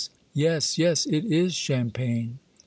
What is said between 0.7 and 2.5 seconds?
yes, it is champagne